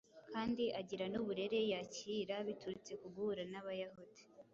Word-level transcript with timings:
kandi 0.31 0.63
agira 0.79 1.05
n’uburere 1.11 1.59
yakira 1.71 2.35
biturutse 2.47 2.91
ku 3.01 3.07
guhura 3.13 3.43
n’Abayahudi. 3.51 4.21